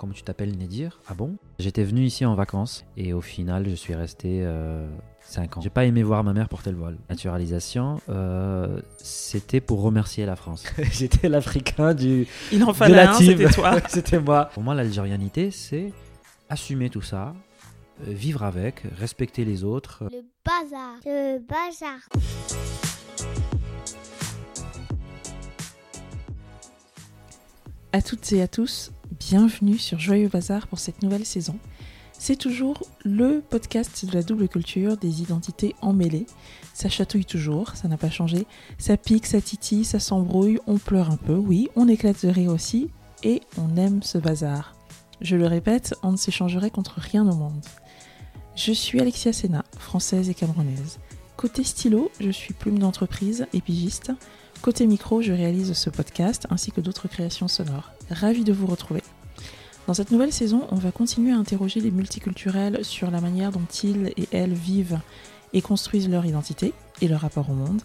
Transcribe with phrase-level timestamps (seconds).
[0.00, 0.98] comment tu t'appelles Nedir?
[1.08, 1.36] Ah bon?
[1.58, 4.42] J'étais venu ici en vacances et au final, je suis resté
[5.20, 5.60] 5 ans.
[5.60, 6.96] J'ai pas aimé voir ma mère porter le voile.
[7.10, 10.64] Naturalisation, euh, c'était pour remercier la France.
[10.92, 12.26] J'étais l'Africain du.
[12.50, 13.76] Il en fallait un, c'était toi.
[13.88, 14.46] c'était moi.
[14.54, 15.92] Pour moi, l'algérianité, c'est
[16.48, 17.34] assumer tout ça,
[18.08, 20.04] euh, vivre avec, respecter les autres.
[20.10, 20.96] Le bazar.
[21.04, 22.69] Le bazar.
[27.92, 31.56] À toutes et à tous, bienvenue sur Joyeux Bazar pour cette nouvelle saison.
[32.12, 36.26] C'est toujours le podcast de la double culture des identités emmêlées.
[36.72, 38.46] Ça chatouille toujours, ça n'a pas changé.
[38.78, 42.52] Ça pique, ça titille, ça s'embrouille, on pleure un peu, oui, on éclate de rire
[42.52, 42.90] aussi,
[43.24, 44.76] et on aime ce bazar.
[45.20, 47.60] Je le répète, on ne s'échangerait contre rien au monde.
[48.54, 51.00] Je suis Alexia Sena, française et camerounaise.
[51.36, 54.12] Côté stylo, je suis plume d'entreprise et pigiste.
[54.62, 57.92] Côté micro, je réalise ce podcast ainsi que d'autres créations sonores.
[58.10, 59.02] Ravi de vous retrouver.
[59.86, 63.66] Dans cette nouvelle saison, on va continuer à interroger les multiculturels sur la manière dont
[63.82, 65.00] ils et elles vivent
[65.54, 67.80] et construisent leur identité et leur rapport au monde.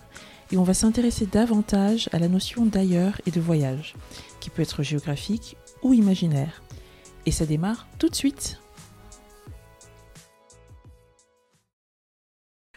[0.52, 3.96] Et on va s'intéresser davantage à la notion d'ailleurs et de voyage,
[4.42, 6.62] qui peut être géographique ou imaginaire.
[7.26, 8.59] Et ça démarre tout de suite.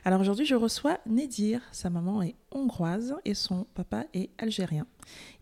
[0.08, 1.60] Alors aujourd'hui, je reçois Nedir.
[1.70, 4.86] Sa maman est hongroise et son papa est algérien.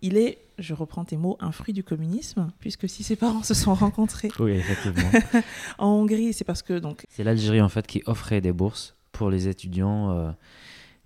[0.02, 3.54] Il est, je reprends tes mots, un fruit du communisme, puisque si ses parents se
[3.54, 5.08] sont rencontrés oui, effectivement.
[5.78, 7.04] en Hongrie, c'est parce que donc.
[7.08, 10.10] C'est l'Algérie en fait qui offrait des bourses pour les étudiants.
[10.10, 10.32] Euh,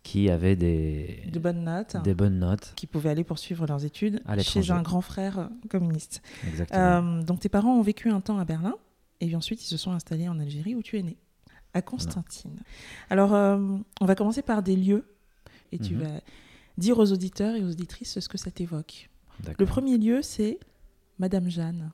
[0.03, 4.22] qui avaient des de bonnes notes, des bonnes notes, qui pouvaient aller poursuivre leurs études
[4.38, 6.22] chez un grand frère communiste.
[6.48, 6.81] Exactement.
[6.81, 8.77] Euh, donc tes parents ont vécu un temps à Berlin
[9.20, 11.19] et ensuite ils se sont installés en Algérie où tu es né
[11.75, 12.59] à Constantine.
[13.11, 13.59] Alors, euh,
[14.01, 15.05] on va commencer par des lieux
[15.73, 16.03] et tu mhm.
[16.03, 16.21] vas
[16.79, 19.09] dire aux auditeurs et aux auditrices ce que ça t'évoque.
[19.59, 20.59] Le premier lieu, c'est
[21.19, 21.91] Madame Jeanne.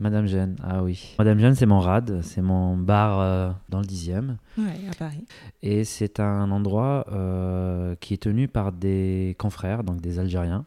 [0.00, 1.14] Madame Jeanne, ah oui.
[1.18, 4.36] Madame Jeanne, c'est mon rad, c'est mon bar euh, dans le 10e.
[4.58, 5.24] Oui, à Paris.
[5.62, 10.66] Et c'est un endroit euh, qui est tenu par des confrères, donc des Algériens,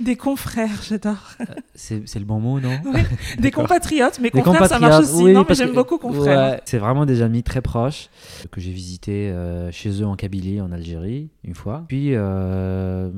[0.00, 1.34] des confrères, j'adore.
[1.40, 2.78] Euh, c'est le bon mot, non
[3.38, 5.24] Des compatriotes, mais confrères, ça marche aussi.
[5.32, 6.60] non, mais j'aime beaucoup confrères.
[6.64, 8.08] c'est vraiment des amis très proches
[8.50, 11.84] que j'ai visités euh, chez eux en Kabylie, en Algérie, une fois.
[11.88, 13.10] Puis euh,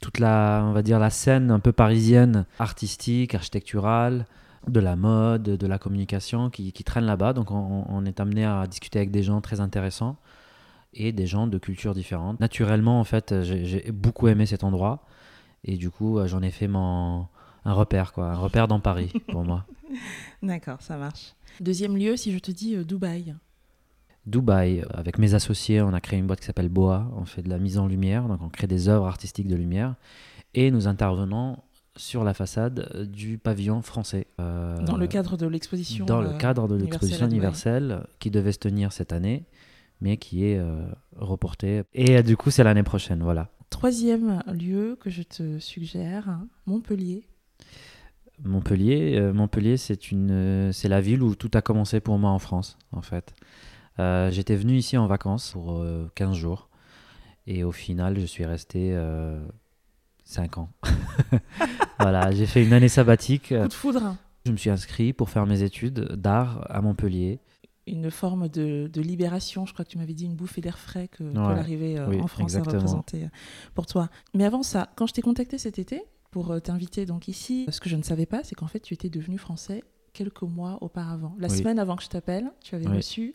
[0.00, 4.26] toute la, on va dire, la scène un peu parisienne, artistique, architecturale,
[4.68, 7.32] de la mode, de la communication qui, qui traîne là-bas.
[7.32, 10.16] Donc on, on est amené à discuter avec des gens très intéressants
[10.94, 12.38] et des gens de cultures différentes.
[12.40, 15.04] Naturellement, en fait, j'ai beaucoup aimé cet endroit.
[15.64, 17.26] Et du coup, euh, j'en ai fait mon,
[17.64, 19.64] un repère, quoi, un repère dans Paris pour moi.
[20.42, 21.34] D'accord, ça marche.
[21.60, 23.34] Deuxième lieu, si je te dis euh, Dubaï.
[24.26, 27.10] Dubaï, avec mes associés, on a créé une boîte qui s'appelle Boa.
[27.16, 29.94] On fait de la mise en lumière, donc on crée des œuvres artistiques de lumière.
[30.54, 31.58] Et nous intervenons
[31.96, 34.26] sur la façade du pavillon français.
[34.40, 38.58] Euh, dans le cadre de l'exposition Dans le cadre de l'exposition universelle qui devait se
[38.58, 39.44] tenir cette année,
[40.00, 40.60] mais qui est
[41.16, 41.82] reportée.
[41.92, 43.50] Et du coup, c'est l'année prochaine, voilà.
[43.72, 47.26] Troisième lieu que je te suggère, Montpellier.
[48.44, 52.30] Montpellier, euh, Montpellier, c'est une, euh, c'est la ville où tout a commencé pour moi
[52.30, 53.34] en France, en fait.
[53.98, 55.84] Euh, j'étais venu ici en vacances pour
[56.14, 56.68] 15 jours
[57.46, 58.94] et au final, je suis resté
[60.24, 60.70] 5 ans.
[61.98, 63.48] voilà, j'ai fait une année sabbatique.
[63.48, 64.16] Coup de foudre.
[64.44, 67.40] Je me suis inscrit pour faire mes études d'art à Montpellier
[67.86, 69.66] une forme de, libération.
[69.66, 72.54] Je crois que tu m'avais dit une bouffée d'air frais que, l'arrivée euh, en France
[72.54, 73.28] a représenté euh,
[73.74, 74.08] pour toi.
[74.34, 77.80] Mais avant ça, quand je t'ai contacté cet été pour euh, t'inviter donc ici, ce
[77.80, 79.82] que je ne savais pas, c'est qu'en fait tu étais devenu français
[80.12, 81.34] quelques mois auparavant.
[81.38, 83.34] La semaine avant que je t'appelle, tu avais reçu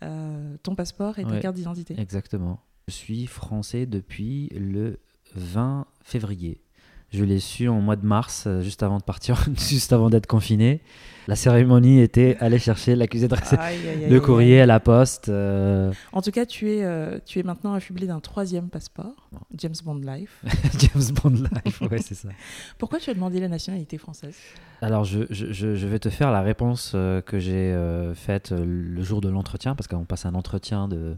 [0.00, 1.98] ton passeport et ta carte d'identité.
[1.98, 2.60] Exactement.
[2.86, 4.98] Je suis français depuis le
[5.34, 6.62] 20 février.
[7.10, 10.26] Je l'ai su en mois de mars, euh, juste avant de partir, juste avant d'être
[10.26, 10.82] confiné.
[11.26, 13.36] La cérémonie était aller chercher l'accusé de
[14.10, 15.30] le courrier à la poste.
[15.30, 15.90] Euh.
[16.12, 20.00] En tout cas, tu es, euh, tu es maintenant affublé d'un troisième passeport, James Bond
[20.00, 20.42] Life.
[20.78, 22.28] James Bond Life, ouais, c'est ça.
[22.76, 24.36] Pourquoi tu as demandé la nationalité française?
[24.82, 27.76] Alors, je, je, je, vais te faire la réponse que j'ai
[28.14, 31.16] faite le jour de l'entretien, parce qu'on passe un entretien de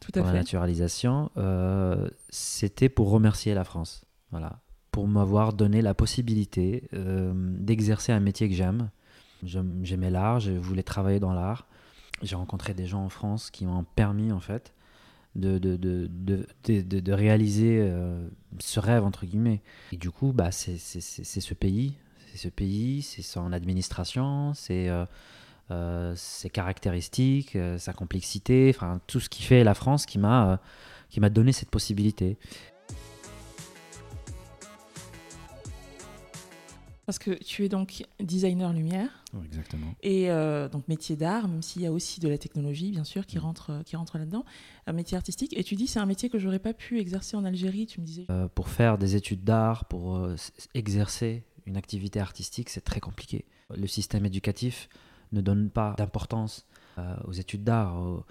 [0.00, 0.32] Tout à fait.
[0.32, 1.30] naturalisation.
[2.28, 4.04] C'était pour remercier la France.
[4.30, 4.58] Voilà
[4.98, 8.90] pour m'avoir donné la possibilité euh, d'exercer un métier que j'aime.
[9.44, 11.68] J'aimais l'art, je voulais travailler dans l'art.
[12.20, 14.74] J'ai rencontré des gens en France qui m'ont permis en fait
[15.36, 18.28] de, réaliser euh,
[18.58, 19.62] ce rêve entre guillemets.
[19.92, 21.94] Et du coup, bah, c'est ce pays,
[22.32, 24.88] c'est ce pays, c'est son administration, c'est
[25.70, 30.58] euh, ses caractéristiques, sa complexité, enfin tout ce qui fait la France qui m'a
[31.30, 32.36] donné cette possibilité.
[37.08, 39.08] Parce que tu es donc designer lumière.
[39.42, 39.94] exactement.
[40.02, 43.24] Et euh, donc métier d'art, même s'il y a aussi de la technologie, bien sûr,
[43.24, 43.40] qui Mm.
[43.40, 44.44] rentre, qui rentre là-dedans.
[44.86, 45.56] Un métier artistique.
[45.56, 48.04] Et tu dis, c'est un métier que j'aurais pas pu exercer en Algérie, tu me
[48.04, 48.26] disais.
[48.28, 50.36] Euh, pour faire des études d'art, pour euh,
[50.74, 53.46] exercer une activité artistique, c'est très compliqué.
[53.74, 54.90] Le système éducatif
[55.32, 56.66] ne donne pas d'importance
[56.98, 57.96] euh, aux études d'art.
[58.02, 58.22] Au,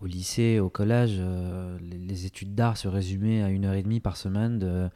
[0.00, 3.82] au lycée, au collège, euh, les, les études d'art se résumaient à une heure et
[3.82, 4.88] demie par semaine de,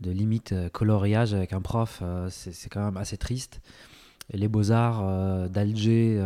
[0.00, 2.00] de limite euh, coloriage avec un prof.
[2.02, 3.60] euh, c'est quand même assez triste.
[4.32, 6.20] Et les beaux-arts euh, d'Alger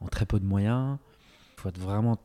[0.00, 0.96] ont très peu de moyens.
[1.56, 2.18] Il faut être vraiment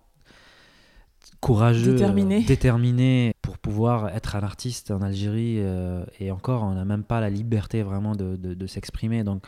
[1.39, 2.44] courageux, Déterminé.
[2.44, 5.57] déterminé pour pouvoir être un artiste en Algérie.
[5.59, 9.24] euh, et encore, on n'a même pas la liberté vraiment de, de- de s'exprimer.
[9.24, 9.44] Donc,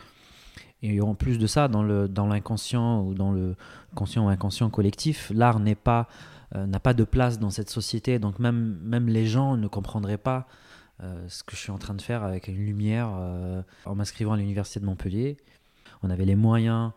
[0.82, 3.56] et en plus de ça, dans le dans l'inconscient ou dans le
[3.94, 6.06] conscient ou inconscient collectif, l'art n'est pas
[6.54, 8.18] euh, n'a pas de place dans cette société.
[8.18, 10.46] Donc même même les gens ne comprendraient pas
[11.02, 14.32] euh, ce que je suis en train de faire avec une lumière euh, en m'inscrivant
[14.32, 15.36] à l'université de Montpellier.
[16.02, 16.92] On avait les moyens,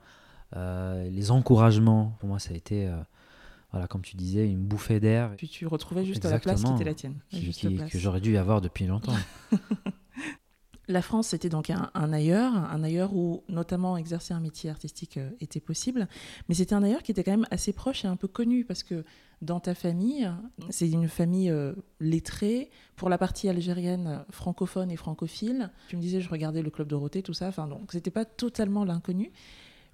[0.55, 2.15] euh, les encouragements.
[2.19, 2.89] Pour moi, ça a été
[3.71, 6.73] voilà, comme tu disais, une bouffée d'air Puis tu retrouvais juste à la place qui
[6.73, 7.15] était la tienne.
[7.29, 9.13] qui- qui- que j'aurais dû avoir depuis longtemps.
[10.89, 15.29] La France, c'était donc un, ailleurs, un ailleurs où notamment exercer un métier artistique euh,
[15.39, 16.07] était possible,
[16.49, 18.81] mais c'était un ailleurs qui était quand même assez proche et un peu connu parce
[18.81, 19.05] que
[19.43, 20.27] dans ta famille,
[20.71, 25.69] c'est une famille euh, lettrée, pour la partie algérienne francophone et francophile.
[25.89, 28.83] Tu me disais, je regardais le club Dorothée, tout ça, enfin donc c'était pas totalement
[28.83, 29.31] l'inconnu.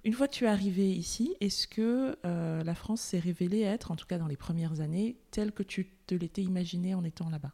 [0.04, 3.90] Une fois que tu es arrivé ici, est-ce que euh, la France s'est révélée être,
[3.90, 7.28] en tout cas dans les premières années, telle que tu te l'étais imaginée en étant
[7.28, 7.52] là-bas?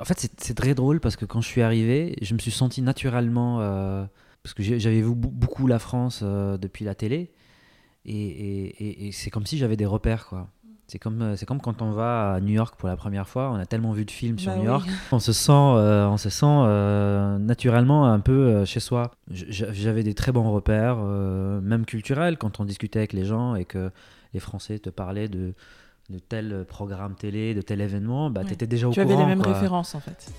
[0.00, 2.82] En fait, c'est très drôle parce que quand je suis arrivé, je me suis senti
[2.82, 3.60] naturellement.
[3.60, 4.04] euh,
[4.42, 7.32] parce que j'avais vu beaucoup la France euh, depuis la télé.
[8.04, 10.48] Et, et- et- et c'est comme si j'avais des repères, quoi.
[10.86, 13.50] C'est comme, euh, c'est comme quand on va à New York pour la première fois,
[13.50, 14.66] on a tellement vu de films sur Bah New oui.
[14.68, 19.10] York, on se sent, euh, on se sent euh, naturellement un peu euh, chez soi.
[19.28, 23.90] J'avais des très bons repères, même culturels, quand on discutait avec les gens et que
[24.32, 25.54] les Français te parlaient de,
[26.10, 28.46] de tel programme télé, de tel événement, bah, Ouais.
[28.48, 29.12] tu étais déjà au Tu courant.
[29.14, 29.52] avais les mêmes quoi.
[29.54, 30.30] références en fait.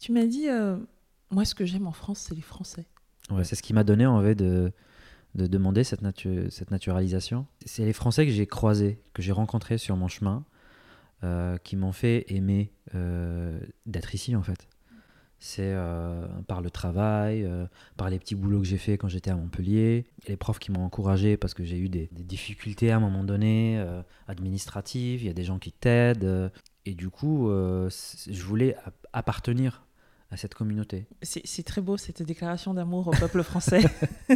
[0.00, 0.76] Tu m'as dit, euh,
[1.30, 2.84] moi ce que j'aime en France, c'est les Français.
[3.30, 4.72] Ouais, c'est ce qui m'a donné envie de,
[5.34, 7.46] de demander cette, natu- cette naturalisation.
[7.64, 10.44] C'est les Français que j'ai croisés, que j'ai rencontrés sur mon chemin,
[11.22, 14.68] euh, qui m'ont fait aimer euh, d'être ici en fait.
[15.46, 17.66] C'est euh, par le travail, euh,
[17.98, 20.82] par les petits boulots que j'ai fait quand j'étais à Montpellier, les profs qui m'ont
[20.84, 25.26] encouragé parce que j'ai eu des, des difficultés à un moment donné, euh, administratives, il
[25.26, 26.50] y a des gens qui t'aident.
[26.86, 29.84] et du coup, je voulais ap- appartenir
[30.30, 31.06] à cette communauté.
[31.20, 33.82] C'est c'est très beau cette déclaration d'amour au peuple français.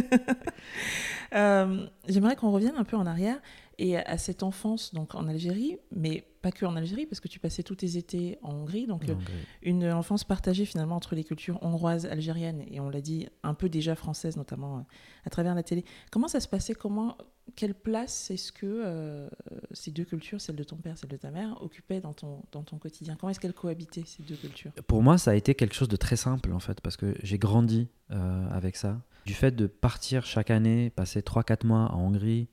[1.35, 3.37] Euh, J'aimerais qu'on revienne un peu en arrière
[3.79, 7.39] et à cette enfance donc en Algérie, mais pas que en Algérie parce que tu
[7.39, 9.15] passais tous tes étés en Hongrie, donc euh,
[9.61, 13.69] une enfance partagée finalement entre les cultures hongroises, algériennes et on l'a dit un peu
[13.69, 14.81] déjà françaises notamment euh,
[15.25, 15.83] à travers la télé.
[16.11, 16.75] Comment ça se passait?
[16.75, 17.17] Comment
[17.55, 19.29] quelle place est-ce que euh,
[19.71, 22.63] ces deux cultures, celle de ton père, celle de ta mère, occupaient dans ton dans
[22.63, 23.15] ton quotidien?
[23.19, 24.71] Comment est-ce qu'elles cohabitaient ces deux cultures?
[24.87, 27.37] Pour moi, ça a été quelque chose de très simple en fait, parce que j'ai
[27.37, 29.01] grandi euh, avec ça.
[29.25, 32.49] Du fait de partir chaque année, passer 3-4 mois en Hongrie,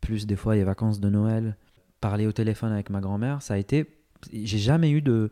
[0.00, 1.56] plus des fois les vacances de Noël,
[2.00, 3.86] parler au téléphone avec ma grand-mère, ça a été.
[4.32, 5.30] J'ai jamais eu de,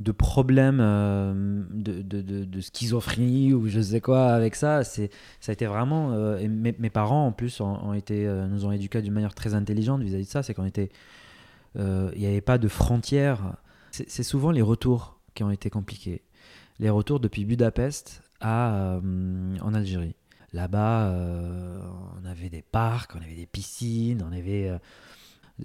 [0.00, 4.84] de problème euh, de, de, de- schizophrénie ou je sais quoi avec ça.
[4.84, 6.12] C'est, ça a été vraiment.
[6.12, 10.02] euh, mes, parents en plus ont, été, euh, nous ont éduqués d'une manière très intelligente
[10.02, 10.42] vis-à-vis de ça.
[10.42, 10.90] C'est qu'on était.
[11.76, 13.56] Il n'y avait pas de frontières.
[13.90, 16.22] C'est, souvent les retours qui ont été compliqués.
[16.78, 18.98] Les retours depuis Budapest à,
[19.62, 20.14] en Algérie.
[20.52, 21.78] Là-bas, euh,
[22.22, 24.68] on avait des parcs, on avait des piscines, on avait.
[24.68, 24.78] euh,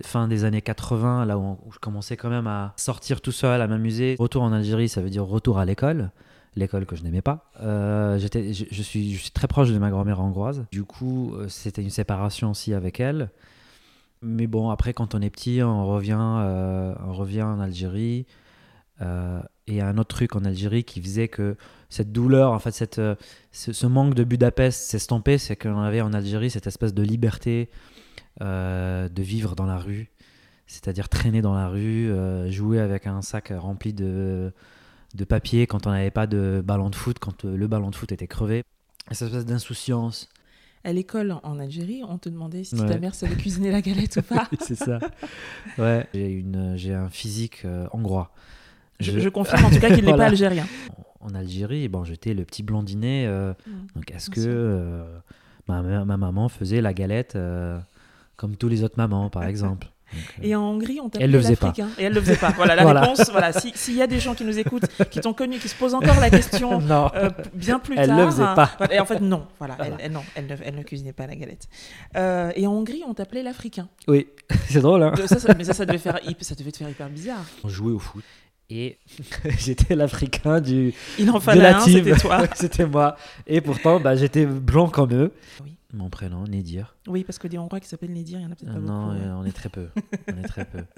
[0.03, 3.67] fin des années 80, là où, je commençais quand même à sortir tout seul, à
[3.67, 4.15] m'amuser.
[4.17, 6.11] Retour en Algérie, ça veut dire retour à l'école.
[6.55, 7.51] L'école que je n'aimais pas.
[7.61, 10.65] Euh, j'étais, je, suis, je suis très proche de ma grand-mère hongroise.
[10.71, 13.29] Du coup, c'était une séparation aussi avec elle.
[14.21, 18.25] Mais bon, après, quand on est petit, on revient, on revient en Algérie.
[19.67, 21.55] Et il y a un autre truc en Algérie qui faisait que
[21.89, 23.15] cette douleur, en fait, cette, euh,
[23.51, 27.69] ce, ce manque de Budapest s'estompait, c'est qu'on avait en Algérie cette espèce de liberté
[28.41, 30.09] euh, de vivre dans la rue,
[30.67, 34.51] c'est-à-dire traîner dans la rue, euh, jouer avec un sac rempli de,
[35.13, 38.11] de papier quand on n'avait pas de ballon de foot, quand le ballon de foot
[38.11, 38.63] était crevé.
[39.11, 40.29] Cette espèce d'insouciance.
[40.83, 42.87] À l'école en Algérie, on te demandait si Ouais.
[42.87, 44.49] ta mère savait cuisiner la galette ou pas.
[44.61, 44.99] c'est ça.
[45.77, 48.31] Ouais, j'ai un physique euh, hongrois.
[49.01, 50.65] Je, confirme en tout cas qu'il n'est pas algérien.
[51.19, 53.25] En Algérie, bon, j'étais le petit blondinet.
[53.27, 53.53] euh,
[53.95, 55.03] donc, est-ce que euh,
[55.67, 57.77] ma, ma- ma maman faisait la galette euh,
[58.37, 59.87] comme tous les autres mamans, par exemple
[60.41, 61.87] Et en Hongrie, on t'appelait Elle l'Africain.
[61.99, 62.49] Et elle le faisait pas.
[62.57, 63.01] Voilà la Voilà.
[63.01, 63.29] réponse.
[63.31, 63.53] Voilà.
[63.53, 65.93] Si- S'il y a des gens qui nous écoutent, qui t'ont connu, qui se posent
[65.93, 66.81] encore la question
[67.15, 68.17] euh, bien plus Elle tard.
[68.19, 68.71] le faisait pas.
[68.91, 69.45] Et en fait, non.
[69.59, 69.75] Voilà.
[69.75, 69.95] Voilà.
[69.99, 71.67] Elle, elle- non, elle ne, elle ne cuisinait pas la galette.
[72.17, 73.87] Euh, et en Hongrie, on t'appelait l'Africain.
[74.09, 74.27] Oui,
[74.67, 76.89] c'est drôle, hein De- ça, ça- mais ça, ça devait faire, ça devait te faire
[76.89, 77.45] hyper bizarre.
[77.63, 78.23] On jouait au foot.
[78.73, 78.97] Et
[79.59, 82.45] j'étais l'Africain du, Il en de fallait un, c'était toi.
[82.55, 83.17] c'était moi.
[83.45, 85.33] Et pourtant, bah, j'étais blanc comme eux.
[85.61, 85.75] Oui.
[85.93, 86.95] Mon prénom, Nédir.
[87.09, 88.79] Oui, parce que des Hongrois qui s'appellent Nedir, il y en a peut-être Euh, pas
[88.79, 89.17] non, beaucoup.
[89.19, 89.89] euh, on est très peu.
[90.33, 90.79] on est très peu.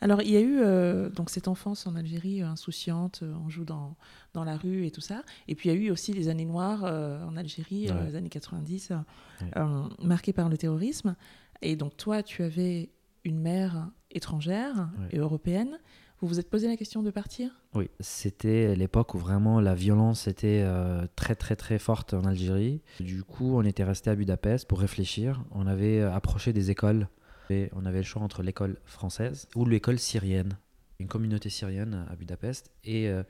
[0.00, 3.48] Alors, il y a eu euh, donc cette enfance en Algérie euh, insouciante, euh, on
[3.48, 3.94] joue dans,
[4.34, 5.22] dans la rue et tout ça.
[5.46, 8.06] Et puis, il y a eu aussi les années noires en Algérie, Ouais.
[8.08, 8.96] les années 90, euh,
[9.40, 9.50] Ouais.
[9.58, 11.14] euh, marquées par le terrorisme.
[11.62, 12.90] Et donc, toi, tu avais
[13.24, 15.78] une mère étrangère et européenne.
[16.20, 17.50] Vous vous êtes posé la question de partir?
[17.74, 22.80] Oui, c'était l'époque où vraiment la violence était euh, très très très forte en Algérie.
[23.00, 25.44] Du coup, on était resté à Budapest pour réfléchir.
[25.50, 27.08] On avait approché des écoles
[27.50, 30.56] et on avait le choix entre l'école française ou l'école syrienne,
[31.00, 32.70] une communauté syrienne à Budapest.
[32.84, 33.24] Et euh,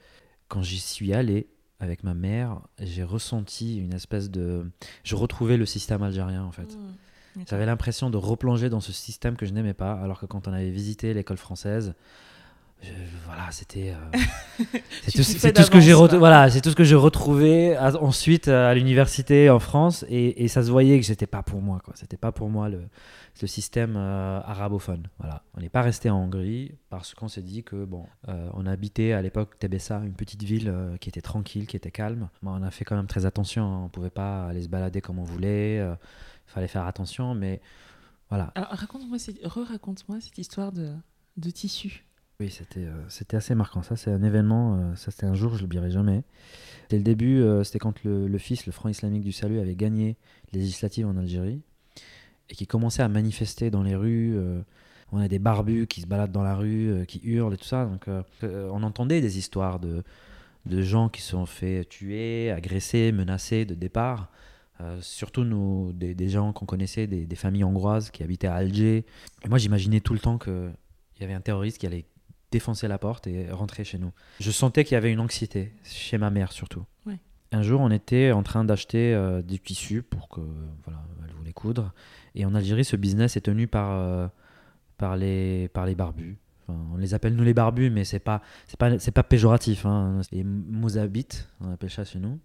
[0.49, 1.49] quand j'y suis allé
[1.81, 4.71] avec ma mère, j'ai ressenti une espèce de...
[5.03, 6.77] Je retrouvais le système algérien en fait.
[6.77, 6.95] Mmh.
[7.49, 10.53] J'avais l'impression de replonger dans ce système que je n'aimais pas, alors que quand on
[10.53, 11.95] avait visité l'école française,
[12.83, 12.89] je-
[13.27, 14.19] voilà, c'était euh,
[15.07, 18.75] c'est tout, ce que j'ai voilà, c'est tout ce que j'ai retrouvé à- ensuite à
[18.75, 21.95] l'université en France et, et ça se voyait que j'étais pas pour moi quoi.
[21.97, 22.81] C'était pas pour moi le,
[23.41, 25.07] le système euh, arabophone.
[25.21, 28.67] Voilà, on n'est pas resté en Hongrie parce qu'on s'est dit que bon, euh, on
[28.67, 32.29] habitait à l'époque Tebessa, une petite ville euh, qui était tranquille, qui était calme.
[32.43, 33.63] Bon, on a fait quand même très attention.
[33.65, 33.83] hein.
[33.85, 35.79] On pouvait pas aller se balader comme on voulait.
[36.53, 37.61] Il fallait faire attention, mais
[38.29, 38.53] voilà.
[38.55, 40.93] Alors, raconte-moi, cette- re-raconte-moi cette histoire de,
[41.39, 42.05] de tissu.
[42.41, 43.83] Oui, c'était euh, c'était assez marquant.
[43.83, 46.25] Ça, c'est un événement, euh, ça c'était un jour, je ne l'oublierai jamais.
[46.91, 49.77] Dès le début, euh, c'était quand le, le fils, le Front islamique du salut, avait
[49.77, 50.17] gagné
[50.53, 51.63] les législatives en Algérie
[52.51, 54.37] et qui commençait à manifester dans les rues.
[55.11, 57.87] on a des barbus qui se baladent dans la rue, qui hurlent et tout ça.
[57.87, 58.07] Donc,
[58.43, 60.03] on entendait des histoires de,
[60.67, 64.31] de gens qui se sont fait tuer, agressés, menacés de départ.
[64.81, 68.55] Euh, surtout nos, des, des gens qu'on connaissait, des, des familles hongroises qui habitaient à
[68.55, 69.05] Alger.
[69.45, 70.73] Et moi, j'imaginais tout le temps qu'il
[71.21, 72.07] y avait un terroriste qui allait
[72.51, 74.13] défoncer la porte et rentrer chez nous.
[74.41, 76.85] Je sentais qu'il y avait une anxiété, chez ma mère surtout.
[77.07, 77.19] Ouais.
[77.53, 80.41] Un jour, on était en train d'acheter euh, du tissu pour que,
[80.85, 81.93] voilà, elle voulait coudre.
[82.35, 84.27] Et en Algérie, ce business est tenu par, euh,
[84.97, 86.39] par, les, par les barbus.
[86.63, 89.85] Enfin, on les appelle nous les barbus, mais c'est pas, c'est pas, c'est pas péjoratif.
[89.87, 90.21] Hein.
[90.31, 92.39] Les mouzabites, on appelle ça chez nous.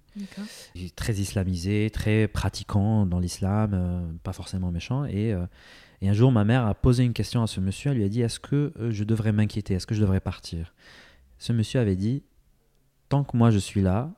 [0.95, 5.05] Très islamisé, très pratiquant dans l'islam, euh, pas forcément méchant.
[5.05, 5.45] Et, euh,
[6.01, 7.91] et un jour, ma mère a posé une question à ce monsieur.
[7.91, 9.75] Elle lui a dit Est-ce que euh, je devrais m'inquiéter?
[9.75, 10.73] Est-ce que je devrais partir?
[11.37, 12.23] Ce monsieur avait dit
[13.09, 14.11] Tant que moi je suis là,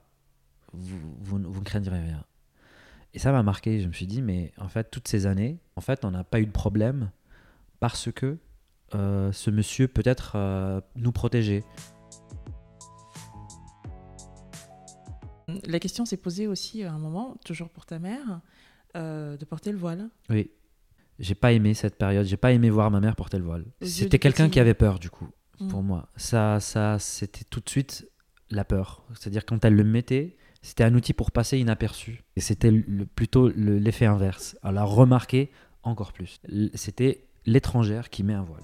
[0.73, 2.23] vous, vous, vous ne craindrez rien.
[3.13, 3.81] Et ça m'a marqué.
[3.81, 6.39] Je me suis dit Mais en fait, toutes ces années, en fait, on n'a pas
[6.39, 7.11] eu de problème
[7.79, 8.37] parce que
[8.95, 11.63] euh, ce monsieur peut-être euh, nous protégeait.
[15.65, 18.41] La question s'est posée aussi à un moment, toujours pour ta mère,
[18.95, 20.09] euh, de porter le voile.
[20.29, 20.51] Oui.
[21.17, 22.25] J'ai pas aimé cette période.
[22.25, 23.65] J'ai pas aimé voir ma mère porter le voile.
[23.81, 25.27] C'était quelqu'un qui avait peur du coup
[25.59, 25.67] Mm.
[25.67, 26.07] pour moi.
[26.15, 28.07] Ça, ça, c'était tout de suite
[28.49, 29.03] la peur.
[29.15, 32.23] C'est-à-dire quand elle le mettait, c'était un outil pour passer inaperçu.
[32.37, 34.57] Et c'était le- plutôt le- l'effet inverse.
[34.63, 35.51] Elle a remarqué
[35.83, 36.39] encore plus.
[36.75, 38.63] C'était l'étrangère qui met un voile.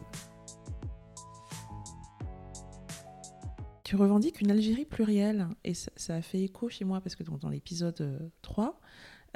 [3.83, 7.23] Tu revendiques une Algérie plurielle et ça, ça a fait écho chez moi parce que
[7.23, 8.79] dans, dans l'épisode euh, 3,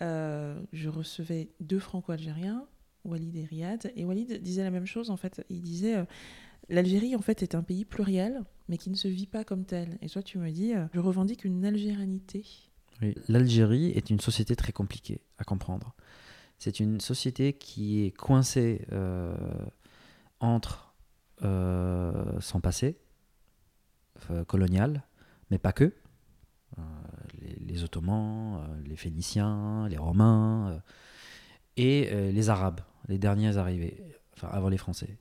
[0.02, 2.66] euh, je recevais deux franco-algériens,
[3.04, 5.46] Walid et Riyad, et Walid disait la même chose en fait.
[5.50, 6.06] Il disait euh,
[6.70, 9.98] l'Algérie en fait est un pays pluriel mais qui ne se vit pas comme tel.
[10.02, 12.46] Et toi tu me dis euh, je revendique une algéranité.
[13.02, 13.16] Oui.
[13.28, 15.96] L'Algérie est une société très compliquée à comprendre.
[16.60, 19.34] C'est une société qui est coincée euh,
[20.42, 20.94] entre
[21.42, 23.00] euh, son passé
[24.30, 25.04] euh, colonial,
[25.50, 25.94] mais pas que.
[27.62, 30.82] Les, Ottomans, les Phéniciens, les Romains,
[31.78, 34.04] et les Arabes, les derniers arrivés,
[34.36, 35.18] enfin avant les Français.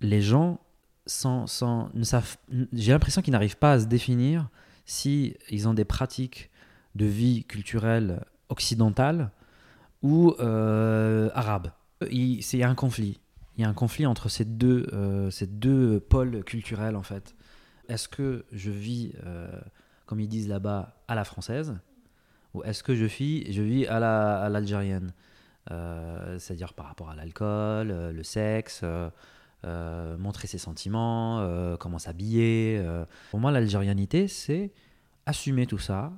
[0.00, 0.60] Les gens
[1.06, 4.48] j'ai l'impression qu'ils n'arrivent pas à se définir
[4.86, 6.50] si ils ont des pratiques
[6.94, 9.30] de vie culturelle occidentale
[10.02, 11.68] ou euh, arabe.
[12.10, 13.20] Il c'est- il y a un conflit.
[13.56, 17.34] Il y a un conflit entre ces deux, euh, ces deux pôles culturels en fait.
[17.88, 19.48] Est-ce que je vis, euh,
[20.06, 21.76] comme ils disent là-bas, à la française
[22.52, 25.12] ou est-ce que je vis, je vis à la- à l'algérienne?
[25.70, 29.08] Euh, C'est-à-dire par rapport à l'alcool, euh, le sexe, euh,
[29.64, 32.78] euh, montrer ses sentiments, euh, comment s'habiller.
[32.80, 33.06] euh.
[33.30, 34.72] Pour moi, l'algérianité, c'est
[35.26, 36.10] assumer tout ça, euh,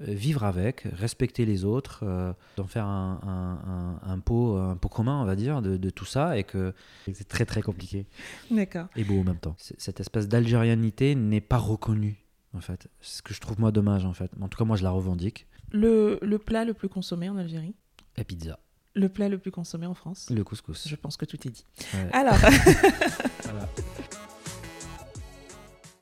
[0.00, 4.88] vivre avec, respecter les autres, euh, d'en faire un, un, un, un, pot, un pot
[4.88, 6.72] commun, on va dire, de, de tout ça, et que
[7.12, 8.06] c'est très très compliqué.
[8.50, 8.86] D'accord.
[8.96, 9.56] Et beau en même temps.
[9.58, 12.24] Cette espèce d'algérianité n'est pas reconnue,
[12.54, 12.88] en fait.
[13.00, 14.30] C'est ce que je trouve moi dommage, en fait.
[14.40, 15.46] En tout cas, moi, je la revendique.
[15.72, 17.74] Le, le plat le plus consommé en Algérie?
[18.16, 18.58] La pizza,
[18.94, 20.28] Le plat le plus consommé en France?
[20.30, 20.88] Le couscous.
[20.88, 21.64] Je pense que tout est dit.
[21.94, 22.08] Ouais.
[22.12, 23.68] Alors, Voilà.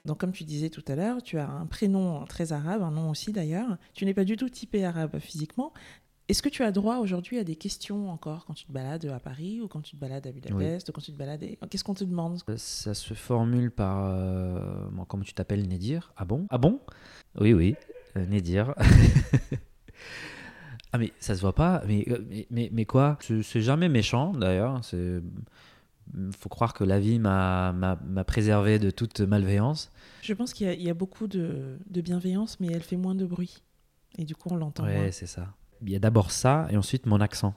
[0.06, 3.10] donc comme tu disais tout à l'heure, tu as un prénom très arabe, un nom
[3.10, 3.76] aussi d'ailleurs.
[3.94, 5.72] Tu n'es pas du tout typé arabe physiquement.
[6.28, 9.20] Est-ce que tu as droit aujourd'hui à des questions encore quand tu te balades à
[9.20, 11.94] Paris ou quand tu te balades à Budapest ou quand tu te balades Qu'est-ce qu'on
[11.94, 12.40] te demande?
[12.56, 14.06] Ça se formule par.
[14.06, 16.12] euh, bon, comment tu t'appelles Nédir?
[16.16, 16.46] Ah bon?
[16.50, 16.80] Ah bon?
[17.40, 17.76] Oui, oui,
[18.16, 18.74] euh, Nédir.
[20.92, 23.18] ah, mais ça se voit pas Mais, euh, mais, mais, mais quoi?
[23.20, 24.84] C'est c'est jamais méchant d'ailleurs.
[24.84, 25.20] C'est.
[26.38, 27.96] Faut croire que la vie m'a
[28.26, 29.90] préservé de toute malveillance.
[30.22, 32.96] Je pense qu'il y, a- il y a beaucoup de, de bienveillance, mais elle fait
[32.96, 33.62] moins de bruit.
[34.18, 35.10] Et du coup, on l'entend Ouais, moins.
[35.10, 35.48] c'est ça.
[35.82, 37.54] Il y a d'abord ça et ensuite mon accent.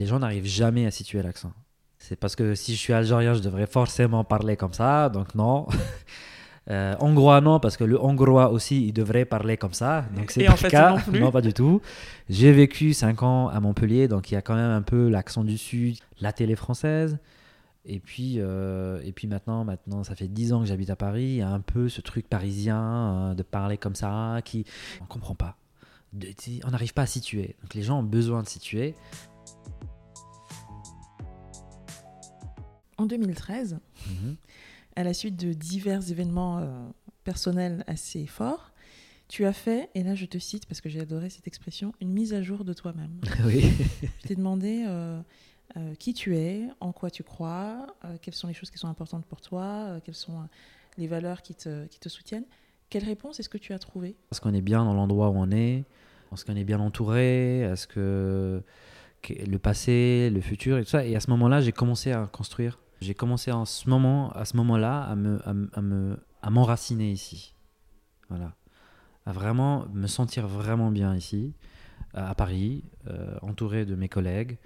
[0.00, 1.52] Les gens n'arrivent jamais à situer l'accent.
[1.98, 5.66] C'est parce que si je suis algérien, je devrais forcément parler comme ça, donc non.
[6.70, 10.46] Euh, hongrois, non, parce que le hongrois aussi, il devrait parler comme ça, donc c'est
[10.46, 10.96] pas fait, le cas.
[11.12, 11.82] non non, pas du tout.
[12.30, 15.44] J'ai vécu 5 ans à Montpellier, donc il y a quand même un peu l'accent
[15.44, 17.18] du Sud, la télé française.
[17.86, 21.24] Et puis, euh, et puis maintenant, maintenant, ça fait 10 ans que j'habite à Paris.
[21.24, 22.80] Il y a un peu ce truc parisien
[23.30, 24.64] euh, de parler comme ça, qui
[25.02, 25.56] on comprend pas.
[26.14, 26.28] De-
[26.64, 27.56] on n'arrive pas à situer.
[27.62, 28.94] Donc les gens ont besoin de situer.
[32.96, 33.78] En 2013,
[34.96, 36.68] à la suite de divers événements euh,
[37.24, 38.70] personnels assez forts,
[39.26, 42.10] tu as fait, et là je te cite parce que j'ai adoré cette expression, une
[42.12, 43.10] mise à jour de toi-même.
[43.44, 43.64] oui.
[44.22, 45.20] Je t'ai demandé euh,
[45.76, 48.88] euh, qui tu es, en quoi tu crois, euh, quelles sont les choses qui sont
[48.88, 50.46] importantes pour toi, euh, quelles sont
[50.98, 52.44] les valeurs qui te, qui te soutiennent.
[52.90, 55.50] Quelle réponse est-ce que tu as trouvé Est-ce qu'on est bien dans l'endroit où on
[55.50, 55.84] est?
[56.32, 57.60] Est-ce qu'on est bien entouré?
[57.60, 58.62] Est-ce que
[59.28, 61.04] le passé, le futur et tout ça?
[61.04, 62.78] Et à ce moment-là, j'ai commencé à construire.
[63.00, 66.50] J'ai commencé en ce moment, à ce moment-là, à me, à, me- à me, à
[66.50, 67.54] m'enraciner ici.
[68.28, 68.54] Voilà.
[69.26, 71.54] À vraiment me sentir vraiment bien ici,
[72.12, 72.84] à Paris,
[73.42, 74.58] entouré de mes collègues,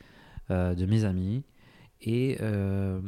[0.51, 1.43] de mes amis.
[2.01, 3.01] Et euh,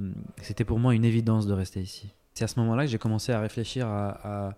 [0.43, 2.09] c'était pour moi une évidence de rester ici.
[2.35, 4.57] C'est à ce moment-là que j'ai commencé à réfléchir à, à-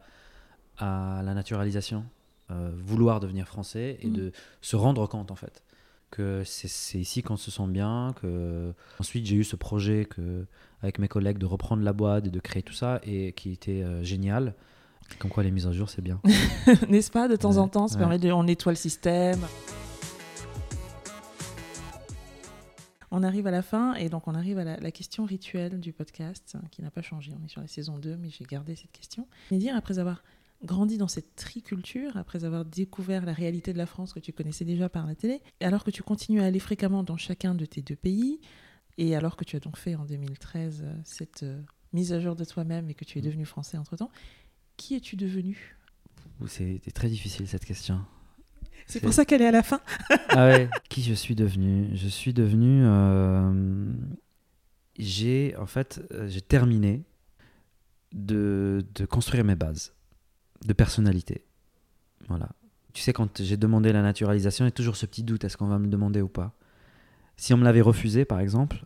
[1.19, 2.05] à la naturalisation,
[2.51, 4.13] euh, vouloir devenir français et Mhm.
[4.15, 5.63] de se rendre compte en fait
[6.11, 8.15] que c'est ici qu'on se sent bien.
[8.21, 10.47] Que ensuite j'ai eu ce projet que
[10.83, 13.83] avec mes collègues de reprendre la boîte et de créer tout ça et qui était
[13.83, 14.55] euh, génial.
[15.19, 16.21] Comme quoi les mises à jour c'est bien.
[16.89, 18.01] N'est-ce pas De temps en temps, ça ouais.
[18.01, 19.41] permet de, on nettoie le système.
[23.15, 25.93] On arrive à la fin et donc on arrive à la, la question rituelle du
[25.93, 27.31] podcast hein, qui n'a pas changé.
[27.39, 29.29] On est sur la saison 2, mais j'ai gardé cette question.
[29.51, 30.25] Mais dire, après avoir
[30.65, 34.65] grandi dans cette triculture, après avoir découvert la réalité de la France que tu connaissais
[34.65, 37.83] déjà par la télé, alors que tu continues à aller fréquemment dans chacun de tes
[37.83, 38.41] deux pays,
[38.97, 41.61] et alors que tu as donc fait en 2013 euh, cette euh,
[41.93, 44.11] mise à jour de toi-même et que tu es devenu français entre-temps,
[44.77, 45.77] qui es-tu devenu?
[46.47, 48.05] C'était très difficile cette question.
[48.87, 49.81] C'est pour ça qu'elle est à la fin.
[50.31, 50.69] ah ouais.
[50.89, 51.89] Qui je suis devenu?
[51.95, 52.83] Je suis devenu.
[52.85, 53.93] euh,
[54.99, 57.03] j'ai en fait euh, j'ai terminé
[58.13, 59.95] de, de construire mes bases
[60.67, 61.45] de personnalité.
[62.29, 62.51] Voilà.
[62.93, 65.57] Tu sais quand j'ai demandé la naturalisation, il y a toujours ce petit doute est-ce
[65.57, 66.53] qu'on va me demander ou pas?
[67.37, 68.85] Si on me l'avait refusé par exemple,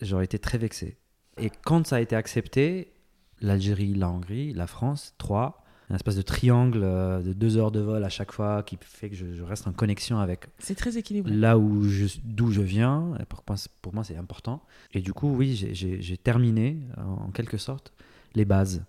[0.00, 0.96] j'aurais été très vexé.
[1.36, 2.92] Et quand ça a été accepté,
[3.40, 7.80] l'Algérie, la Hongrie, la France, trois, un espèce de triangle euh, de deux heures de
[7.80, 10.98] vol à chaque fois qui fait que je, je reste en connexion avec C'est très
[10.98, 11.32] équilibré.
[11.34, 13.14] là où je, d'où je viens.
[13.20, 14.62] Et Pour moi, c'est- pour moi, c'est important.
[14.92, 17.92] Et du coup, oui, j'ai- j'ai j'ai terminé, en, en quelque sorte,
[18.34, 18.84] les bases.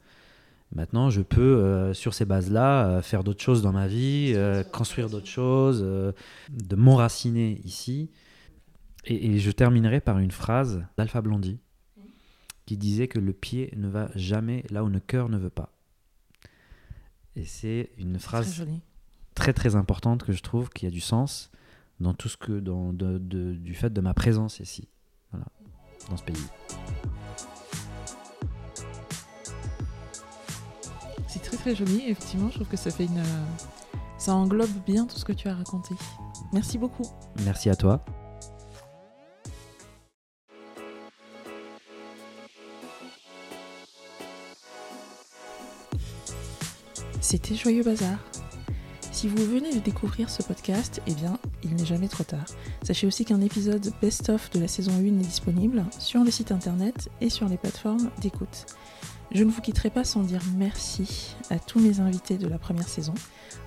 [0.76, 4.64] Maintenant, je peux, euh, sur ces bases-là, euh, faire d'autres choses dans ma vie, euh,
[4.64, 6.12] construire d'autres choses, euh,
[6.50, 8.12] de m'enraciner ici.
[9.06, 11.58] Et, et je terminerai par une phrase d'Alpha Blondy
[12.68, 15.72] qui disait que le pied ne va jamais là où le cœur ne veut pas.
[17.36, 18.66] Et c'est une phrase
[19.36, 21.52] très très importante que je trouve qui a du sens
[22.00, 24.88] dans tout ce que dans de- de- du fait de ma présence ici
[25.32, 25.46] voilà
[26.10, 26.36] dans ce pays
[31.28, 32.02] C'est très très joli.
[32.08, 33.20] Effectivement, je trouve que ça fait une.
[33.20, 33.46] euh,
[34.18, 35.96] Ça englobe bien tout ce que tu as raconté.
[36.52, 37.06] Merci beaucoup.
[37.46, 38.04] merci à toi
[47.22, 48.18] C'était Joyeux Bazar.
[49.12, 52.46] Si vous venez de découvrir ce podcast, eh bien, il n'est jamais trop tard.
[52.84, 57.10] Sachez aussi qu'un épisode best-of de la saison 1 est disponible sur le site internet
[57.20, 58.68] et sur les plateformes d'écoute.
[59.32, 62.88] Je ne vous quitterai pas sans dire merci à tous mes invités de la première
[62.88, 63.14] saison,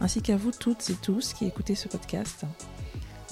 [0.00, 2.44] ainsi qu'à vous toutes et tous qui écoutez ce podcast.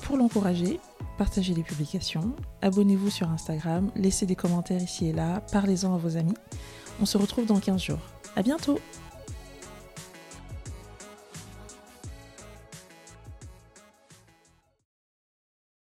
[0.02, 0.80] Pour l'encourager,
[1.16, 6.18] partagez les publications, abonnez-vous sur Instagram, laissez des commentaires ici et là, parlez-en à vos
[6.18, 6.36] amis.
[7.00, 8.00] On se retrouve dans 15 jours.
[8.36, 8.78] À bientôt!